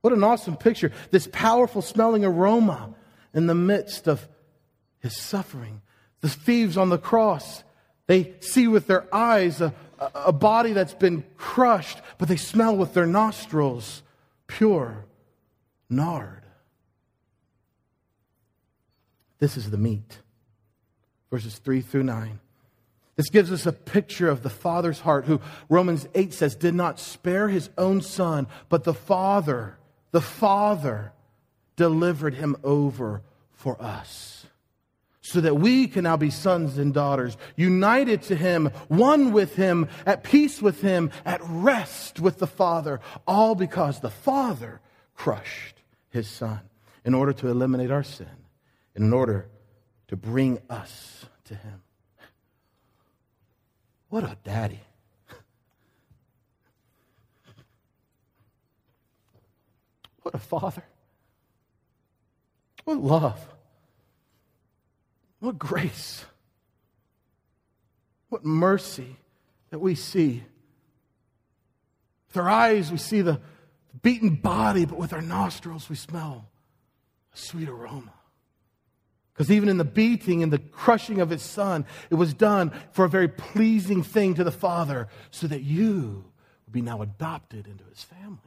[0.00, 0.92] What an awesome picture.
[1.10, 2.94] This powerful smelling aroma
[3.32, 4.28] in the midst of
[5.00, 5.82] his suffering.
[6.20, 7.64] The thieves on the cross,
[8.06, 9.74] they see with their eyes a,
[10.14, 14.02] a body that's been crushed, but they smell with their nostrils
[14.46, 15.06] pure
[15.88, 16.42] nard.
[19.38, 20.18] This is the meat.
[21.30, 22.40] Verses 3 through 9.
[23.16, 26.98] This gives us a picture of the Father's heart, who Romans 8 says did not
[26.98, 29.76] spare his own son, but the Father,
[30.10, 31.12] the Father
[31.76, 34.46] delivered him over for us.
[35.26, 39.88] So that we can now be sons and daughters, united to him, one with him,
[40.04, 44.82] at peace with him, at rest with the Father, all because the Father
[45.14, 45.76] crushed
[46.10, 46.60] his son
[47.06, 48.28] in order to eliminate our sin,
[48.94, 49.48] in order
[50.08, 51.80] to bring us to him.
[54.10, 54.80] What a daddy.
[60.20, 60.84] What a father.
[62.84, 63.53] What love.
[65.44, 66.24] What grace.
[68.30, 69.18] What mercy
[69.68, 70.42] that we see.
[72.28, 73.42] With our eyes, we see the
[74.00, 76.48] beaten body, but with our nostrils, we smell
[77.34, 78.14] a sweet aroma.
[79.34, 83.04] Because even in the beating and the crushing of his son, it was done for
[83.04, 86.24] a very pleasing thing to the Father, so that you
[86.64, 88.38] would be now adopted into his family.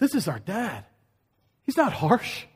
[0.00, 0.84] This is our dad.
[1.64, 2.46] He's not harsh.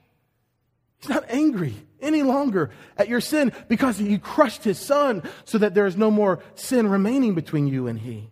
[1.00, 5.74] He's not angry any longer at your sin because he crushed his son so that
[5.74, 8.30] there is no more sin remaining between you and he.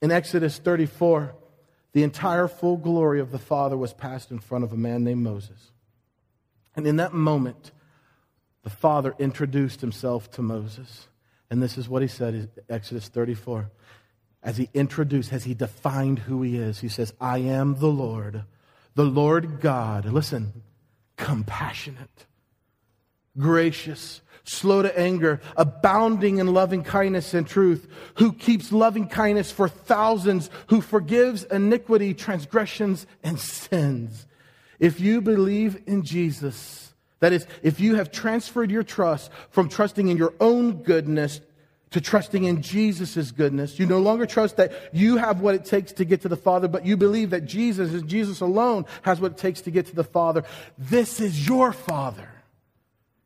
[0.00, 1.34] In Exodus 34,
[1.92, 5.22] the entire full glory of the Father was passed in front of a man named
[5.22, 5.72] Moses.
[6.74, 7.72] And in that moment,
[8.62, 11.08] the Father introduced himself to Moses.
[11.50, 13.70] And this is what he said in Exodus 34.
[14.42, 18.44] As he introduced, as he defined who he is, he says, I am the Lord,
[18.94, 20.04] the Lord God.
[20.04, 20.62] Listen,
[21.16, 22.26] compassionate,
[23.38, 29.68] gracious, slow to anger, abounding in loving kindness and truth, who keeps loving kindness for
[29.68, 34.26] thousands, who forgives iniquity, transgressions, and sins.
[34.78, 40.08] If you believe in Jesus, that is, if you have transferred your trust from trusting
[40.08, 41.40] in your own goodness
[41.96, 43.78] to trusting in Jesus' goodness.
[43.78, 46.68] You no longer trust that you have what it takes to get to the Father,
[46.68, 49.94] but you believe that Jesus and Jesus alone has what it takes to get to
[49.94, 50.44] the Father.
[50.76, 52.28] This is your Father.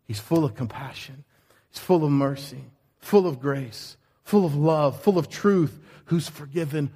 [0.07, 1.25] He's full of compassion.
[1.73, 2.63] He's full of mercy,
[3.01, 6.93] full of grace, full of love, full of truth, who's forgiven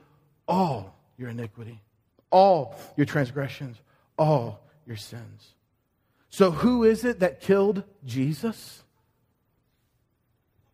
[0.46, 1.82] all your iniquity,
[2.30, 3.78] all your transgressions,
[4.16, 5.54] all your sins.
[6.30, 8.84] So, who is it that killed Jesus?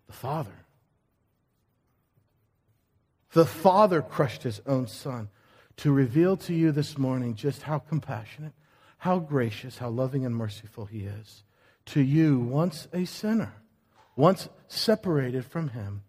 [0.06, 0.59] The Father.
[3.32, 5.28] The Father crushed his own Son
[5.76, 8.52] to reveal to you this morning just how compassionate,
[8.98, 11.44] how gracious, how loving and merciful he is.
[11.86, 13.54] To you, once a sinner,
[14.16, 16.02] once separated from him,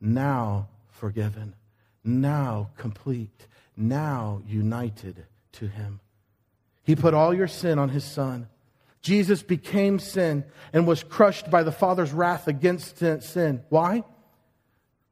[0.00, 1.54] now forgiven,
[2.04, 6.00] now complete, now united to him.
[6.84, 8.48] He put all your sin on his Son.
[9.02, 13.62] Jesus became sin and was crushed by the Father's wrath against sin.
[13.68, 14.04] Why?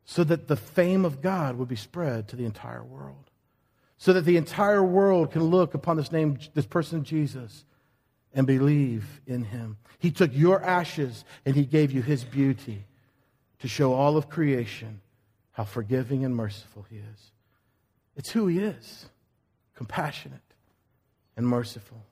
[0.07, 3.31] So that the fame of God would be spread to the entire world.
[3.99, 7.65] So that the entire world can look upon this name, this person Jesus,
[8.33, 9.79] and believe in him.
[9.99, 12.85] He took your ashes and he gave you his beauty
[13.59, 15.01] to show all of creation
[15.53, 17.33] how forgiving and merciful he is.
[18.17, 19.07] It's who he is
[19.75, 20.41] compassionate
[21.37, 22.03] and merciful.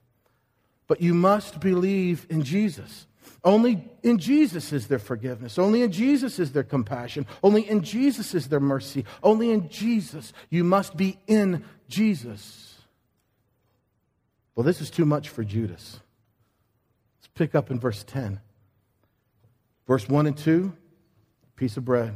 [0.87, 3.07] But you must believe in Jesus.
[3.43, 5.59] Only in Jesus is there forgiveness.
[5.59, 7.27] Only in Jesus is there compassion.
[7.43, 9.05] Only in Jesus is there mercy.
[9.21, 10.33] Only in Jesus.
[10.49, 12.75] You must be in Jesus.
[14.55, 15.99] Well, this is too much for Judas.
[17.19, 18.39] Let's pick up in verse 10.
[19.87, 20.73] Verse 1 and 2,
[21.55, 22.15] piece of bread.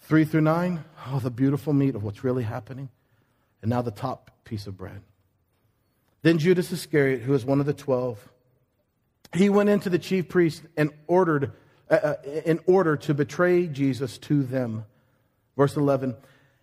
[0.00, 2.90] 3 through 9, oh, the beautiful meat of what's really happening.
[3.62, 5.00] And now the top piece of bread.
[6.22, 8.28] Then Judas Iscariot, who is one of the twelve,
[9.38, 11.52] he went into the chief priest and ordered,
[11.90, 14.84] uh, uh, in order to betray Jesus to them.
[15.56, 16.14] Verse 11,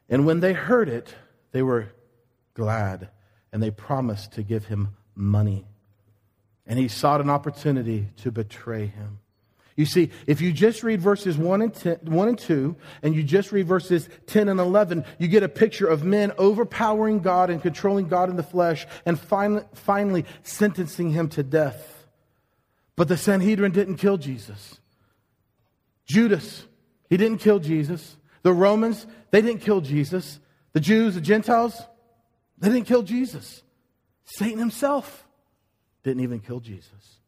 [0.09, 1.15] and when they heard it,
[1.51, 1.89] they were
[2.53, 3.09] glad
[3.51, 5.65] and they promised to give him money.
[6.65, 9.19] And he sought an opportunity to betray him.
[9.75, 13.23] You see, if you just read verses 1 and, 10, 1 and 2, and you
[13.23, 17.61] just read verses 10 and 11, you get a picture of men overpowering God and
[17.61, 21.92] controlling God in the flesh and finally, finally sentencing him to death.
[22.95, 24.79] But the Sanhedrin didn't kill Jesus.
[26.05, 26.65] Judas,
[27.09, 28.17] he didn't kill Jesus.
[28.43, 30.39] The Romans, they didn't kill Jesus.
[30.73, 31.81] The Jews, the Gentiles,
[32.57, 33.63] they didn't kill Jesus.
[34.25, 35.25] Satan himself
[36.03, 37.19] didn't even kill Jesus.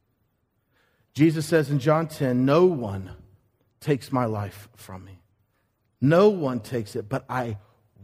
[1.13, 3.11] Jesus says in John 10, No one
[3.79, 5.19] takes my life from me.
[6.01, 7.57] No one takes it, but I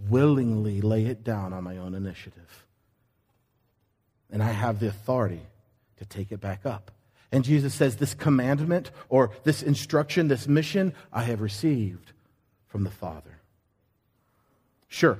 [0.09, 2.65] willingly lay it down on my own initiative.
[4.31, 5.41] And I have the authority
[5.97, 6.91] to take it back up.
[7.31, 12.11] And Jesus says, This commandment or this instruction, this mission, I have received
[12.67, 13.39] from the Father.
[14.87, 15.19] Sure,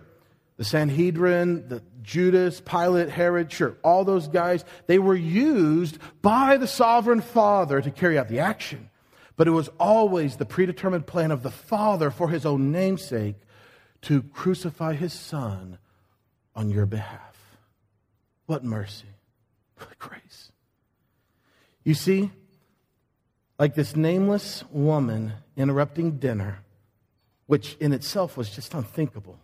[0.57, 6.67] the Sanhedrin, the Judas, Pilate, Herod, sure, all those guys, they were used by the
[6.67, 8.89] sovereign Father to carry out the action.
[9.37, 13.37] But it was always the predetermined plan of the Father for his own namesake
[14.03, 15.77] to crucify his Son
[16.55, 17.57] on your behalf.
[18.45, 19.07] What mercy,
[19.77, 20.50] what grace.
[21.83, 22.31] You see,
[23.57, 26.59] like this nameless woman interrupting dinner,
[27.47, 29.39] which in itself was just unthinkable.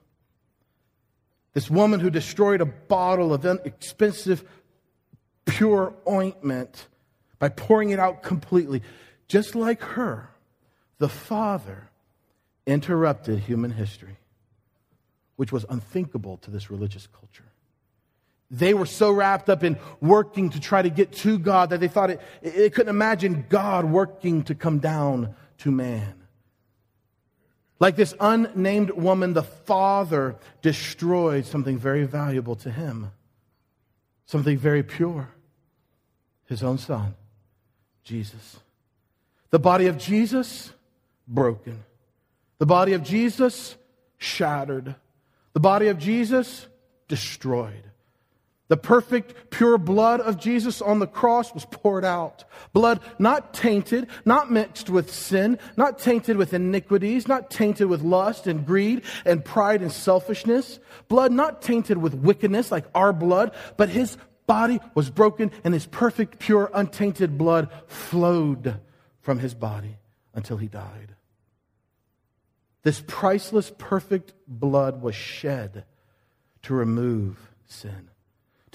[1.53, 4.43] This woman who destroyed a bottle of expensive,
[5.45, 6.87] pure ointment
[7.39, 8.83] by pouring it out completely.
[9.27, 10.29] Just like her,
[10.99, 11.89] the Father
[12.65, 14.17] interrupted human history,
[15.35, 17.46] which was unthinkable to this religious culture.
[18.49, 21.87] They were so wrapped up in working to try to get to God that they
[21.87, 26.13] thought it, it couldn't imagine God working to come down to man.
[27.79, 33.11] Like this unnamed woman, the father destroyed something very valuable to him,
[34.25, 35.29] something very pure
[36.47, 37.13] his own son,
[38.03, 38.57] Jesus.
[39.49, 40.71] The body of Jesus,
[41.27, 41.83] broken.
[42.57, 43.75] The body of Jesus,
[44.17, 44.95] shattered.
[45.53, 46.67] The body of Jesus,
[47.07, 47.86] destroyed.
[48.69, 52.43] The perfect, pure blood of Jesus on the cross was poured out.
[52.73, 58.45] Blood not tainted, not mixed with sin, not tainted with iniquities, not tainted with lust
[58.45, 60.79] and greed and pride and selfishness.
[61.07, 65.85] Blood not tainted with wickedness like our blood, but his body was broken and his
[65.85, 68.81] perfect, pure, untainted blood flowed
[69.21, 69.97] from his body
[70.33, 71.15] until he died.
[72.83, 75.85] This priceless, perfect blood was shed
[76.63, 78.09] to remove sin,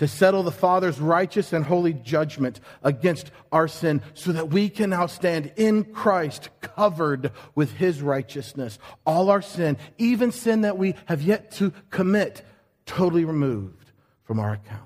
[0.02, 4.90] to settle the Father's righteous and holy judgment against our sin, so that we can
[4.90, 8.80] now stand in Christ covered with his righteousness.
[9.06, 12.44] All our sin, even sin that we have yet to commit,
[12.84, 13.92] totally removed
[14.24, 14.80] from our account.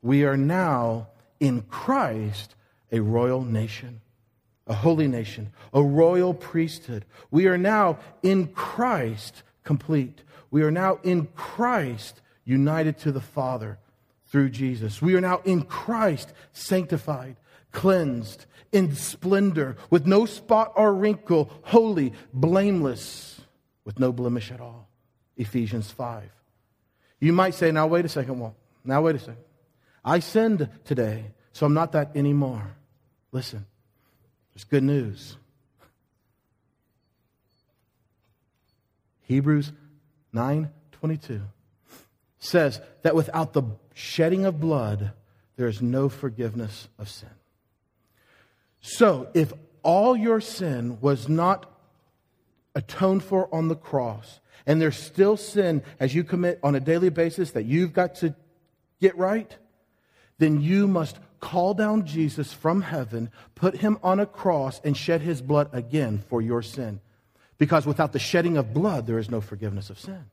[0.00, 1.08] We are now
[1.38, 2.54] in Christ
[2.90, 4.00] a royal nation
[4.66, 7.06] a holy nation, a royal priesthood.
[7.30, 10.22] We are now in Christ complete.
[10.50, 13.78] We are now in Christ united to the Father
[14.26, 15.02] through Jesus.
[15.02, 17.36] We are now in Christ sanctified,
[17.72, 23.40] cleansed, in splendor, with no spot or wrinkle, holy, blameless,
[23.84, 24.88] with no blemish at all.
[25.36, 26.24] Ephesians 5.
[27.20, 29.44] You might say, now wait a second, well, now wait a second.
[30.04, 32.76] I sinned today, so I'm not that anymore.
[33.30, 33.66] Listen.
[34.58, 35.36] There's good news.
[39.22, 39.70] Hebrews
[40.34, 41.42] 9:22
[42.38, 43.62] says that without the
[43.94, 45.12] shedding of blood
[45.56, 47.28] there is no forgiveness of sin.
[48.80, 51.70] So, if all your sin was not
[52.74, 57.08] atoned for on the cross, and there's still sin as you commit on a daily
[57.08, 58.34] basis that you've got to
[59.00, 59.56] get right,
[60.38, 65.22] then you must call down Jesus from heaven, put him on a cross, and shed
[65.22, 67.00] his blood again for your sin.
[67.58, 70.26] Because without the shedding of blood, there is no forgiveness of sin.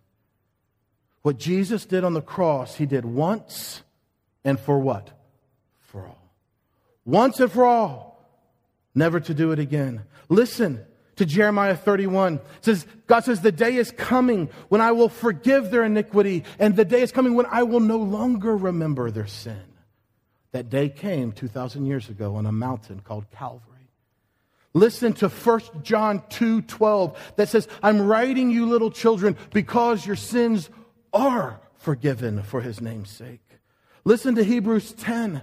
[1.26, 3.82] What Jesus did on the cross, he did once
[4.44, 5.10] and for what?
[5.80, 6.32] For all.
[7.04, 8.30] Once and for all.
[8.94, 10.04] Never to do it again.
[10.30, 12.36] Listen to Jeremiah 31.
[12.36, 16.76] It says, God says, the day is coming when I will forgive their iniquity, and
[16.76, 19.64] the day is coming when I will no longer remember their sin.
[20.52, 23.90] That day came 2,000 years ago on a mountain called Calvary.
[24.76, 30.18] Listen to 1 John 2 12 that says, I'm writing you, little children, because your
[30.18, 30.70] sins
[31.16, 33.42] are forgiven for his name's sake.
[34.04, 35.42] Listen to Hebrews 10.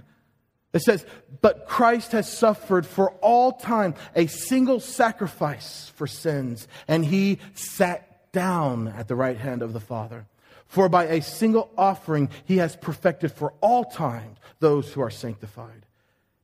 [0.71, 1.05] It says,
[1.41, 8.31] But Christ has suffered for all time a single sacrifice for sins, and he sat
[8.31, 10.25] down at the right hand of the Father.
[10.65, 15.85] For by a single offering he has perfected for all time those who are sanctified.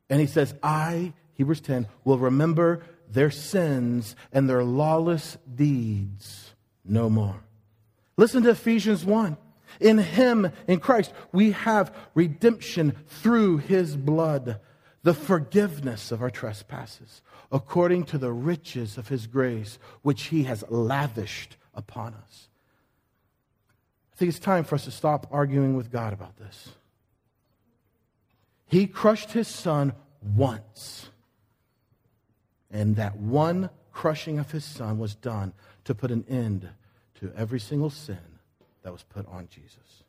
[0.09, 6.53] And he says, I, Hebrews 10, will remember their sins and their lawless deeds
[6.85, 7.41] no more.
[8.19, 9.37] Listen to Ephesians 1.
[9.79, 14.59] In him, in Christ, we have redemption through his blood,
[15.03, 20.65] the forgiveness of our trespasses, according to the riches of his grace, which he has
[20.69, 22.49] lavished upon us
[24.11, 26.73] I think it's time for us to stop arguing with God about this.
[28.65, 31.09] He crushed his son once.
[32.69, 35.53] And that one crushing of his son was done
[35.85, 36.67] to put an end
[37.19, 38.17] to every single sin
[38.83, 40.03] that was put on Jesus.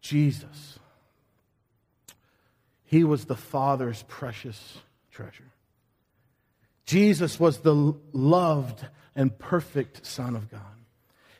[0.00, 0.78] Jesus.
[2.84, 4.78] He was the Father's precious
[5.10, 5.52] treasure.
[6.86, 10.62] Jesus was the loved and perfect Son of God.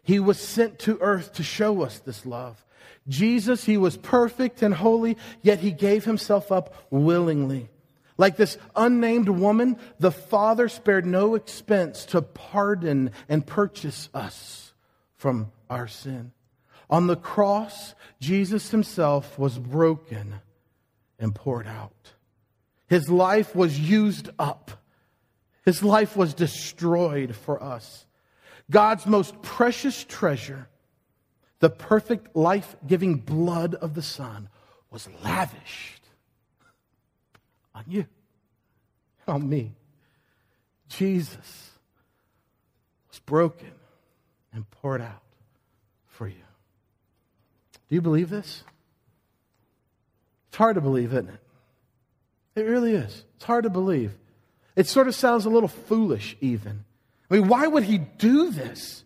[0.02, 2.64] He was sent to earth to show us this love.
[3.08, 7.70] Jesus, he was perfect and holy, yet he gave himself up willingly.
[8.18, 14.74] Like this unnamed woman, the Father spared no expense to pardon and purchase us
[15.14, 16.32] from our sin.
[16.90, 20.34] On the cross, Jesus himself was broken
[21.18, 22.12] and poured out.
[22.88, 24.72] His life was used up.
[25.64, 28.06] His life was destroyed for us.
[28.70, 30.68] God's most precious treasure,
[31.60, 34.48] the perfect life giving blood of the Son,
[34.90, 35.97] was lavished
[37.78, 38.06] on you,
[39.26, 39.72] on me.
[40.88, 41.70] Jesus
[43.08, 43.70] was broken
[44.52, 45.22] and poured out
[46.06, 46.34] for you.
[47.88, 48.64] Do you believe this?
[50.48, 51.40] It's hard to believe, isn't it?
[52.56, 53.24] It really is.
[53.36, 54.12] It's hard to believe.
[54.74, 56.84] It sort of sounds a little foolish, even.
[57.30, 59.04] I mean, why would he do this?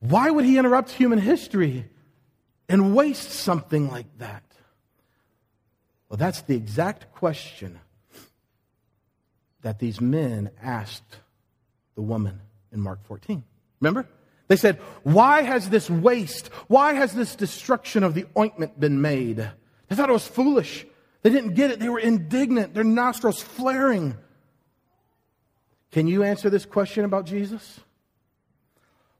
[0.00, 1.84] Why would he interrupt human history
[2.68, 4.42] and waste something like that?
[6.10, 7.78] Well, that's the exact question
[9.62, 11.18] that these men asked
[11.94, 12.40] the woman
[12.72, 13.44] in Mark 14.
[13.80, 14.08] Remember?
[14.48, 19.36] They said, Why has this waste, why has this destruction of the ointment been made?
[19.36, 20.84] They thought it was foolish.
[21.22, 21.78] They didn't get it.
[21.78, 24.16] They were indignant, their nostrils flaring.
[25.92, 27.80] Can you answer this question about Jesus?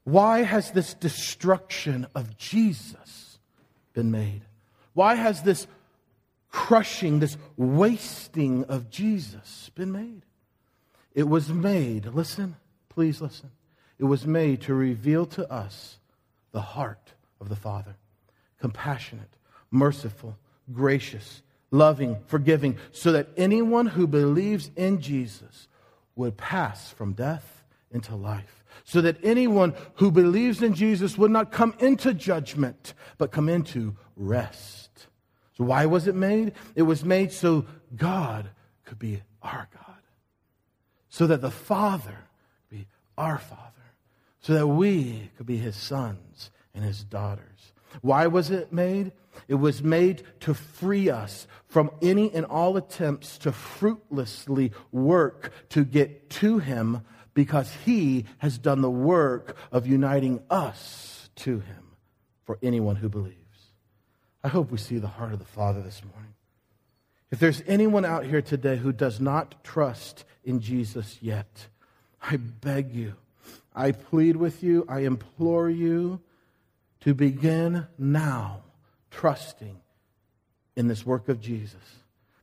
[0.02, 3.38] Why has this destruction of Jesus
[3.92, 4.42] been made?
[4.94, 5.68] Why has this
[6.50, 10.22] crushing, this wasting of Jesus been made?
[11.14, 12.56] It was made, listen,
[12.88, 13.50] please listen.
[13.98, 15.98] It was made to reveal to us
[16.52, 17.96] the heart of the Father
[18.60, 19.36] compassionate,
[19.70, 20.36] merciful,
[20.70, 25.66] gracious, loving, forgiving, so that anyone who believes in Jesus
[26.14, 28.64] would pass from death into life.
[28.84, 33.96] So that anyone who believes in Jesus would not come into judgment, but come into
[34.16, 34.89] rest.
[35.60, 36.52] So, why was it made?
[36.74, 38.48] It was made so God
[38.86, 40.00] could be our God,
[41.10, 42.16] so that the Father
[42.70, 42.86] could be
[43.18, 43.60] our Father,
[44.40, 47.74] so that we could be his sons and his daughters.
[48.00, 49.12] Why was it made?
[49.48, 55.84] It was made to free us from any and all attempts to fruitlessly work to
[55.84, 57.02] get to Him
[57.34, 61.96] because He has done the work of uniting us to Him
[62.46, 63.39] for anyone who believes.
[64.42, 66.34] I hope we see the heart of the Father this morning.
[67.30, 71.68] If there's anyone out here today who does not trust in Jesus yet,
[72.22, 73.14] I beg you,
[73.74, 76.20] I plead with you, I implore you
[77.00, 78.62] to begin now
[79.10, 79.76] trusting
[80.76, 81.80] in this work of Jesus.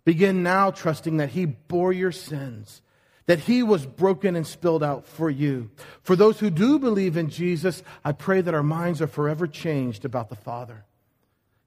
[0.06, 2.82] Begin now trusting that He bore your sins,
[3.26, 5.70] that He was broken and spilled out for you.
[6.02, 10.06] For those who do believe in Jesus, I pray that our minds are forever changed
[10.06, 10.86] about the Father.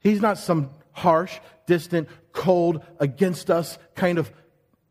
[0.00, 4.30] He's not some harsh, distant, cold, against us kind of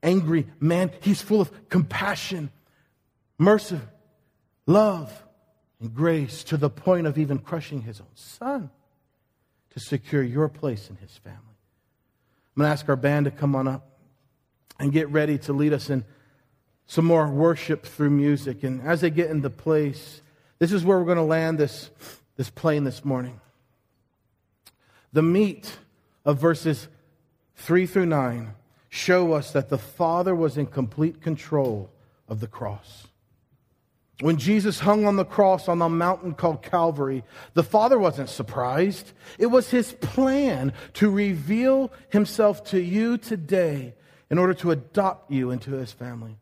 [0.01, 0.91] angry man.
[1.01, 2.51] He's full of compassion,
[3.37, 3.79] mercy,
[4.65, 5.11] love,
[5.79, 8.69] and grace to the point of even crushing his own son
[9.71, 11.39] to secure your place in his family.
[12.55, 13.87] I'm going to ask our band to come on up
[14.79, 16.03] and get ready to lead us in
[16.85, 18.63] some more worship through music.
[18.63, 20.21] And as they get into place,
[20.57, 21.89] this is where we're going to land this,
[22.35, 23.39] this plane this morning.
[25.11, 25.77] The meat
[26.25, 26.87] of verses
[27.55, 28.53] 3 through 9
[28.89, 31.91] show us that the Father was in complete control
[32.27, 33.07] of the cross.
[34.21, 39.13] When Jesus hung on the cross on the mountain called Calvary, the Father wasn't surprised.
[39.37, 43.93] It was his plan to reveal himself to you today
[44.29, 46.37] in order to adopt you into his family.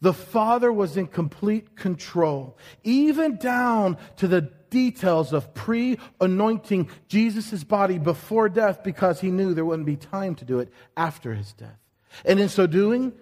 [0.00, 7.62] The Father was in complete control, even down to the details of pre anointing Jesus'
[7.62, 11.52] body before death because he knew there wouldn't be time to do it after his
[11.52, 11.78] death.
[12.24, 13.12] And in so doing,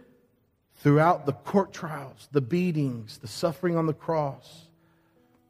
[0.77, 4.69] throughout the court trials, the beatings, the suffering on the cross,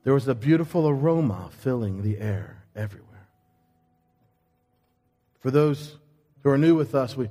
[0.02, 3.28] there was a beautiful aroma filling the air everywhere.
[5.40, 5.98] For those
[6.42, 7.28] who are new with us, we,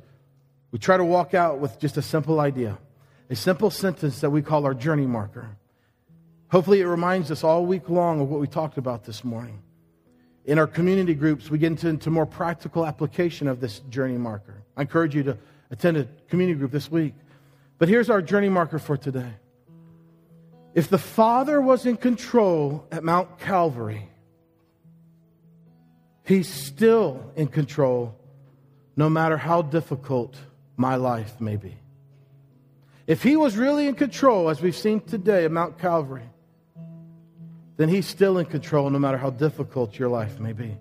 [0.71, 2.77] we try to walk out with just a simple idea,
[3.29, 5.57] a simple sentence that we call our journey marker.
[6.51, 9.61] Hopefully, it reminds us all week long of what we talked about this morning.
[10.45, 14.63] In our community groups, we get into, into more practical application of this journey marker.
[14.75, 15.37] I encourage you to
[15.69, 17.13] attend a community group this week.
[17.77, 19.31] But here's our journey marker for today.
[20.73, 24.09] If the Father was in control at Mount Calvary,
[26.23, 28.15] He's still in control
[28.95, 30.35] no matter how difficult
[30.77, 31.75] my life may be.
[33.07, 36.29] If He was really in control, as we've seen today at Mount Calvary,
[37.79, 40.77] then He's still in control no matter how difficult your life may be.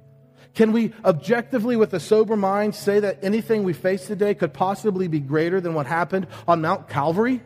[0.55, 5.07] Can we objectively, with a sober mind, say that anything we face today could possibly
[5.07, 7.41] be greater than what happened on Mount Calvary?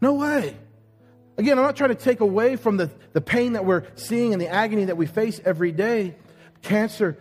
[0.00, 0.56] No way.
[1.36, 4.40] Again, I'm not trying to take away from the, the pain that we're seeing and
[4.40, 6.14] the agony that we face every day
[6.62, 7.18] cancer,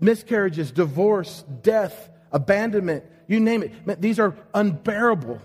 [0.00, 4.00] miscarriages, divorce, death, abandonment, you name it.
[4.00, 5.38] These are unbearable.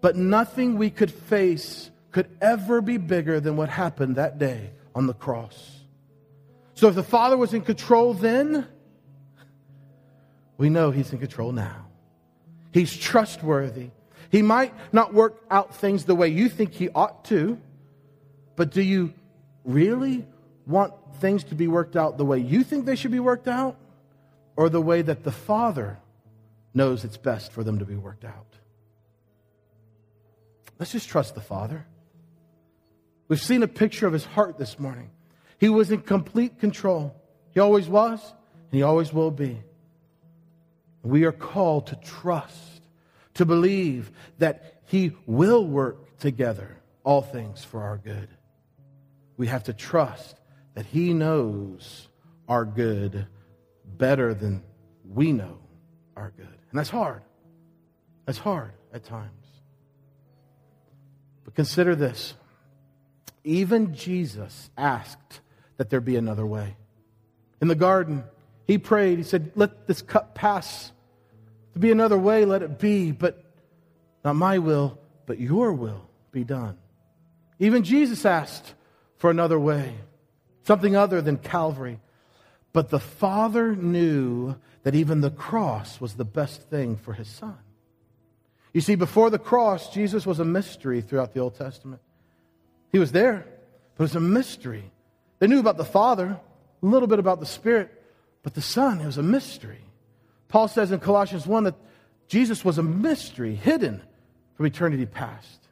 [0.00, 5.06] But nothing we could face could ever be bigger than what happened that day on
[5.06, 5.80] the cross.
[6.72, 8.66] So if the Father was in control then,
[10.56, 11.88] we know He's in control now.
[12.72, 13.90] He's trustworthy.
[14.30, 17.60] He might not work out things the way you think He ought to,
[18.56, 19.12] but do you
[19.66, 20.24] really
[20.66, 23.76] want things to be worked out the way you think they should be worked out,
[24.56, 25.98] or the way that the Father
[26.72, 28.56] knows it's best for them to be worked out?
[30.78, 31.84] Let's just trust the Father.
[33.28, 35.10] We've seen a picture of his heart this morning.
[35.58, 37.14] He was in complete control.
[37.52, 38.20] He always was,
[38.70, 39.62] and he always will be.
[41.02, 42.82] We are called to trust,
[43.34, 48.28] to believe that he will work together all things for our good.
[49.36, 50.36] We have to trust
[50.74, 52.08] that he knows
[52.48, 53.26] our good
[53.84, 54.62] better than
[55.08, 55.58] we know
[56.16, 56.46] our good.
[56.46, 57.22] And that's hard.
[58.24, 59.30] That's hard at times.
[61.44, 62.34] But consider this.
[63.46, 65.40] Even Jesus asked
[65.76, 66.76] that there be another way.
[67.62, 68.24] In the garden,
[68.66, 70.90] He prayed, he said, Let this cup pass.
[71.74, 73.44] To be another way, let it be, but
[74.24, 76.76] not my will, but your will be done.
[77.60, 78.74] Even Jesus asked
[79.18, 79.94] for another way,
[80.64, 82.00] something other than Calvary.
[82.72, 87.56] But the Father knew that even the cross was the best thing for his Son.
[88.72, 92.02] You see, before the cross, Jesus was a mystery throughout the Old Testament.
[92.92, 93.46] He was there,
[93.96, 94.90] but it was a mystery.
[95.38, 96.40] They knew about the Father,
[96.82, 97.90] a little bit about the Spirit,
[98.42, 99.80] but the Son, it was a mystery.
[100.48, 101.74] Paul says in Colossians 1 that
[102.28, 104.02] Jesus was a mystery, hidden
[104.54, 105.68] from eternity past.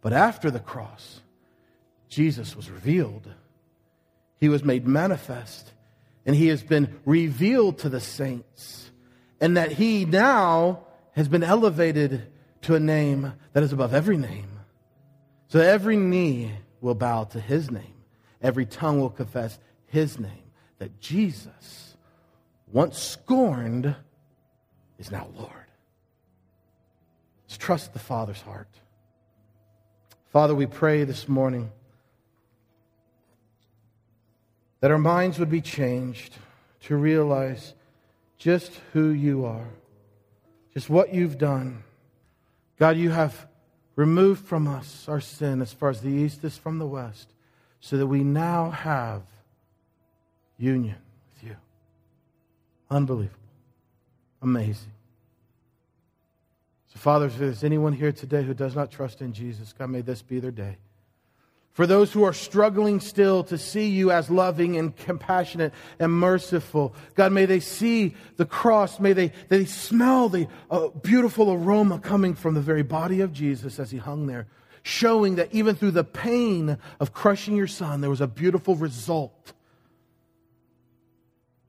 [0.00, 1.20] But after the cross,
[2.08, 3.28] Jesus was revealed.
[4.40, 5.72] He was made manifest,
[6.24, 8.90] and he has been revealed to the saints.
[9.40, 12.26] And that he now has been elevated
[12.62, 14.57] to a name that is above every name.
[15.48, 17.94] So every knee will bow to his name,
[18.40, 20.30] every tongue will confess his name.
[20.78, 21.96] That Jesus,
[22.70, 23.96] once scorned,
[24.98, 25.52] is now Lord.
[27.44, 28.68] Let's trust the Father's heart.
[30.32, 31.72] Father, we pray this morning
[34.80, 36.36] that our minds would be changed
[36.82, 37.74] to realize
[38.36, 39.68] just who you are,
[40.74, 41.82] just what you've done.
[42.78, 43.48] God, you have
[43.98, 47.26] removed from us our sin as far as the east is from the west,
[47.80, 49.22] so that we now have
[50.56, 50.94] union
[51.34, 51.56] with you.
[52.88, 53.34] Unbelievable.
[54.40, 54.92] Amazing.
[56.92, 60.00] So, Father, if there's anyone here today who does not trust in Jesus, God, may
[60.00, 60.76] this be their day.
[61.78, 66.92] For those who are struggling still to see you as loving and compassionate and merciful,
[67.14, 68.98] God, may they see the cross.
[68.98, 73.78] May they, they smell the uh, beautiful aroma coming from the very body of Jesus
[73.78, 74.48] as he hung there,
[74.82, 79.52] showing that even through the pain of crushing your son, there was a beautiful result.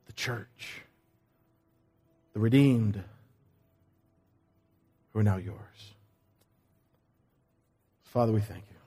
[0.08, 0.82] The church,
[2.34, 3.00] the redeemed,
[5.14, 5.94] who are now yours.
[8.06, 8.79] Father, we thank you.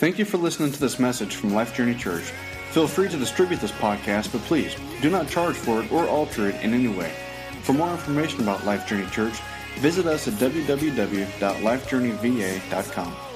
[0.00, 2.32] Thank you for listening to this message from Life Journey Church.
[2.70, 6.48] Feel free to distribute this podcast, but please do not charge for it or alter
[6.48, 7.12] it in any way.
[7.64, 9.38] For more information about Life Journey Church,
[9.76, 13.29] visit us at www.lifejourneyva.com.